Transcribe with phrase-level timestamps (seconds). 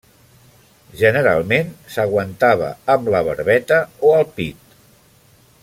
[1.01, 4.77] Generalment, s'aguantava amb la barbeta o al pit.